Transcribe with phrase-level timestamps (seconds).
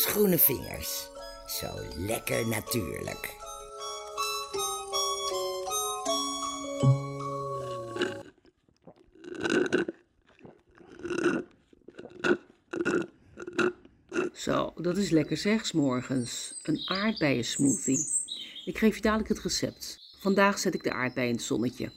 [0.00, 1.08] Groene vingers.
[1.46, 3.36] Zo lekker natuurlijk.
[14.34, 16.54] Zo, dat is lekker zeg, morgens.
[16.62, 18.06] Een aardbeiensmoothie.
[18.64, 19.98] Ik geef je dadelijk het recept.
[20.20, 21.92] Vandaag zet ik de aardbei in het zonnetje.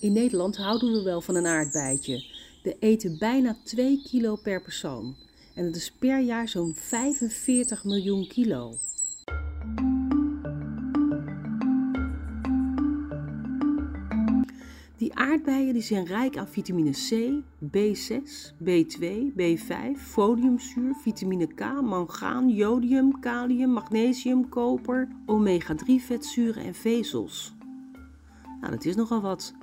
[0.00, 2.24] In Nederland houden we wel van een aardbeidje.
[2.62, 5.27] We eten bijna 2 kilo per persoon.
[5.58, 8.74] En dat is per jaar zo'n 45 miljoen kilo.
[14.96, 19.06] Die aardbeien die zijn rijk aan vitamine C, B6, B2,
[19.38, 27.54] B5, foliumzuur, vitamine K, mangaan, jodium, kalium, magnesium, koper, omega-3 vetzuren en vezels.
[28.60, 29.54] Nou, dat is nogal wat.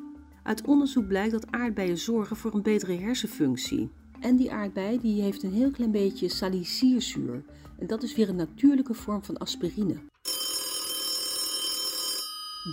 [0.44, 3.92] Uit onderzoek blijkt dat aardbeien zorgen voor een betere hersenfunctie.
[4.21, 7.44] En die aardbei die heeft een heel klein beetje salicylzuur.
[7.80, 10.03] En dat is weer een natuurlijke vorm van aspirine.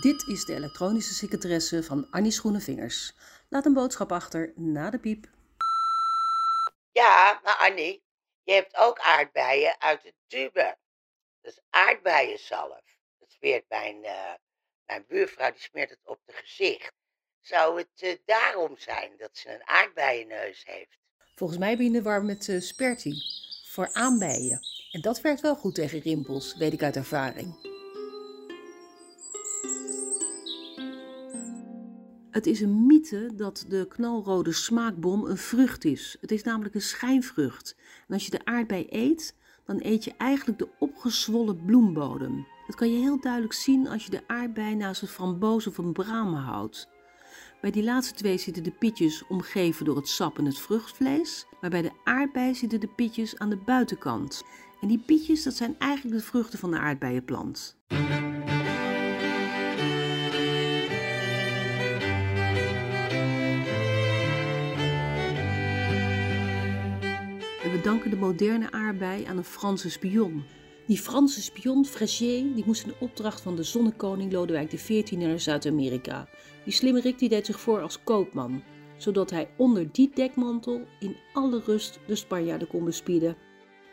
[0.01, 3.13] Dit is de elektronische secretaresse van Annie's Groene Vingers.
[3.49, 5.27] Laat een boodschap achter na de piep.
[6.91, 8.03] Ja, maar Annie,
[8.43, 10.77] je hebt ook aardbeien uit de tube.
[11.41, 12.81] Is aardbeienzalf.
[13.19, 14.33] Dat smeert mijn, eh,
[14.85, 16.93] mijn buurvrouw, die smeert het op het gezicht.
[17.41, 20.97] Zou het eh, daarom zijn dat ze een aardbeienneus heeft?
[21.35, 23.15] Volgens mij ben je in de war met uh, Sperti
[23.65, 24.59] voor aanbijen.
[24.91, 27.71] En dat werkt wel goed tegen rimpels, weet ik uit ervaring.
[32.31, 36.17] Het is een mythe dat de knalrode smaakbom een vrucht is.
[36.21, 37.75] Het is namelijk een schijnvrucht.
[38.07, 42.47] En als je de aardbei eet, dan eet je eigenlijk de opgezwollen bloembodem.
[42.67, 45.93] Dat kan je heel duidelijk zien als je de aardbei naast een framboos of een
[45.93, 46.92] bramen houdt.
[47.63, 51.69] Bij die laatste twee zitten de pitjes omgeven door het sap en het vruchtvlees, maar
[51.69, 54.43] bij de aardbei zitten de pitjes aan de buitenkant.
[54.81, 57.77] En die pitjes, dat zijn eigenlijk de vruchten van de aardbeienplant.
[67.63, 70.43] En we danken de moderne aardbei aan een Franse spion.
[70.85, 76.27] Die Franse spion, Frégier, die moest in opdracht van de zonnekoning Lodewijk XIV naar Zuid-Amerika.
[76.63, 78.63] Die slimmerik die deed zich voor als koopman,
[78.97, 83.35] zodat hij onder die dekmantel in alle rust de Spanjaarden kon bespieden.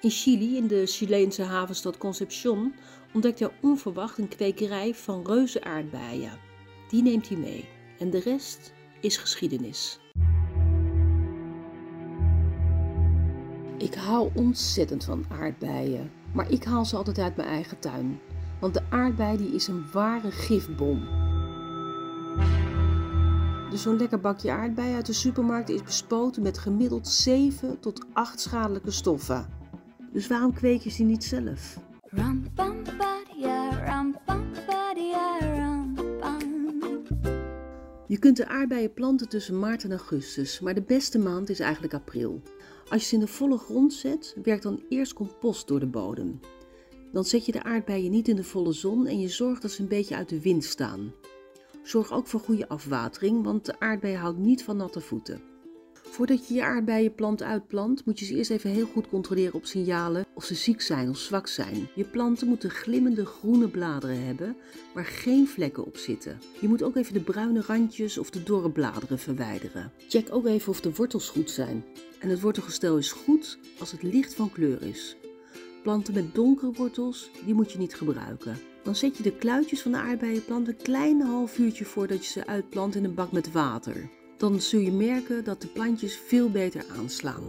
[0.00, 2.74] In Chili, in de Chileense havenstad Concepción,
[3.14, 6.38] ontdekt hij onverwacht een kwekerij van reuze aardbeien.
[6.88, 7.68] Die neemt hij mee
[7.98, 9.98] en de rest is geschiedenis.
[13.78, 18.20] Ik hou ontzettend van aardbeien, maar ik haal ze altijd uit mijn eigen tuin.
[18.60, 21.08] Want de aardbei die is een ware gifbom.
[23.70, 28.40] Dus zo'n lekker bakje aardbeien uit de supermarkt is bespoten met gemiddeld 7 tot 8
[28.40, 29.46] schadelijke stoffen.
[30.12, 31.78] Dus waarom kweek je ze niet zelf?
[38.10, 41.94] Je kunt de aardbeien planten tussen maart en augustus, maar de beste maand is eigenlijk
[41.94, 42.42] april.
[42.88, 46.40] Als je ze in de volle grond zet, werkt dan eerst compost door de bodem.
[47.12, 49.82] Dan zet je de aardbeien niet in de volle zon en je zorgt dat ze
[49.82, 51.12] een beetje uit de wind staan.
[51.82, 55.49] Zorg ook voor goede afwatering, want de aardbei houdt niet van natte voeten.
[56.10, 60.26] Voordat je je aardbeienplant uitplant, moet je ze eerst even heel goed controleren op signalen
[60.34, 61.88] of ze ziek zijn of zwak zijn.
[61.94, 64.56] Je planten moeten glimmende groene bladeren hebben,
[64.94, 66.38] waar geen vlekken op zitten.
[66.60, 69.92] Je moet ook even de bruine randjes of de dorre bladeren verwijderen.
[70.08, 71.84] Check ook even of de wortels goed zijn.
[72.18, 75.16] En het wortelgestel is goed als het licht van kleur is.
[75.82, 78.58] Planten met donkere wortels, die moet je niet gebruiken.
[78.82, 82.46] Dan zet je de kluitjes van de aardbeienplant een klein half uurtje voordat je ze
[82.46, 84.18] uitplant in een bak met water.
[84.40, 87.42] Dan zul je merken dat de plantjes veel beter aanslaan.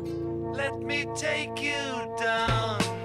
[0.56, 3.00] Let me take you down,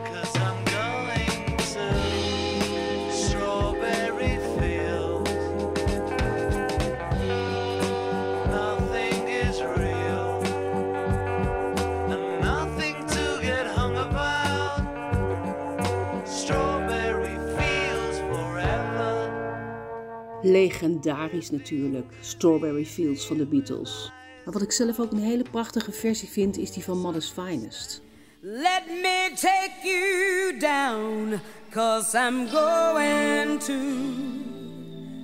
[20.46, 24.12] Legendarisch natuurlijk, Strawberry Fields van de Beatles.
[24.44, 28.02] Maar wat ik zelf ook een hele prachtige versie vind, is die van Mother's Finest.
[28.40, 31.40] Let me take you down,
[31.70, 33.74] cause I'm going to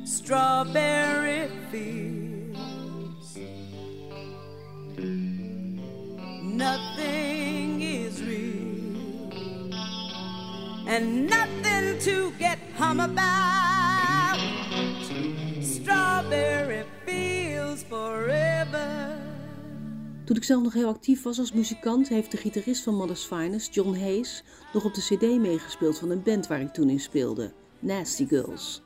[0.05, 3.39] strawberry fields.
[6.43, 9.31] Nothing is real,
[10.87, 13.81] and nothing to get hum about.
[15.61, 19.21] Strawberry fields forever.
[20.25, 23.75] Toen ik zelf nog heel actief was als muzikant, heeft de gitarist van Mother's Finest,
[23.75, 27.53] John Hayes, nog op de CD meegespeeld van een band waar ik toen in speelde,
[27.79, 28.83] Nasty Girls.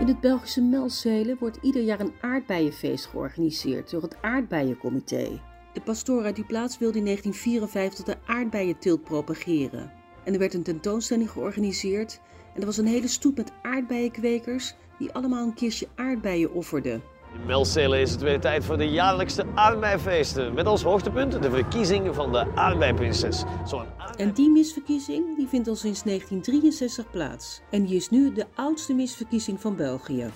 [0.00, 5.40] In het Belgische Melzelen wordt ieder jaar een aardbeienfeest georganiseerd door het Aardbeiencomité.
[5.72, 9.95] De pastoor uit die plaats wilde in 1954 de aardbeienteelt propageren.
[10.26, 12.20] En er werd een tentoonstelling georganiseerd
[12.54, 17.02] en er was een hele stoet met aardbeienkwekers die allemaal een kistje aardbeien offerden.
[17.34, 20.54] In Melzelen is het weer tijd voor de jaarlijkste aardbeifeesten.
[20.54, 23.44] Met als hoogtepunt de verkiezing van de aardbeiprinses.
[23.66, 23.86] Zo'n
[24.16, 27.60] En die misverkiezing die vindt al sinds 1963 plaats.
[27.70, 30.30] En die is nu de oudste misverkiezing van België.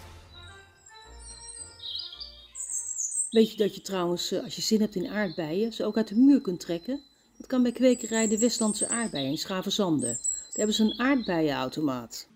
[3.31, 6.09] Weet je dat je trouwens, eh, als je zin hebt in aardbeien, ze ook uit
[6.09, 7.01] de muur kunt trekken?
[7.41, 10.07] Dat kan bij kwekerij de Westlandse aardbeien in Schavenzande.
[10.07, 12.29] Daar hebben ze een aardbeienautomaat.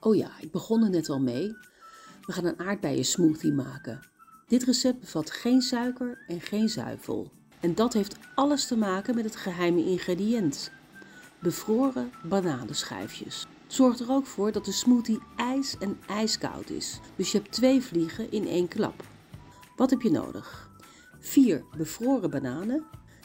[0.00, 1.56] Oh ja, ik begon er net al mee.
[2.26, 4.00] We gaan een aardbeiensmoothie maken.
[4.46, 7.30] Dit recept bevat geen suiker en geen zuivel.
[7.60, 10.70] En dat heeft alles te maken met het geheime ingrediënt:
[11.38, 13.46] bevroren bananenschijfjes.
[13.72, 17.00] Het zorgt er ook voor dat de smoothie ijs en ijskoud is.
[17.16, 19.04] Dus je hebt twee vliegen in één klap.
[19.76, 20.70] Wat heb je nodig?
[21.18, 22.84] Vier bevroren bananen.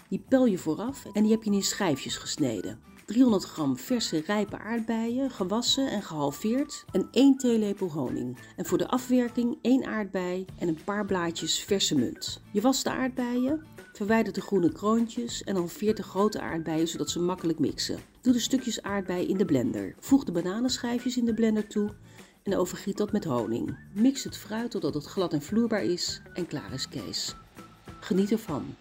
[0.09, 2.79] Die pel je vooraf en die heb je in schijfjes gesneden.
[3.05, 8.37] 300 gram verse rijpe aardbeien, gewassen en gehalveerd en 1 theelepel honing.
[8.55, 12.41] En voor de afwerking 1 aardbei en een paar blaadjes verse munt.
[12.51, 13.65] Je wast de aardbeien,
[13.97, 17.99] verwijder de groene kroontjes en dan 40 grote aardbeien zodat ze makkelijk mixen.
[18.21, 19.95] Doe de stukjes aardbei in de blender.
[19.99, 21.89] Voeg de bananenschijfjes in de blender toe
[22.43, 23.77] en overgiet dat met honing.
[23.93, 27.35] Mix het fruit totdat het glad en vloerbaar is en klaar is Kees.
[27.99, 28.75] Geniet ervan.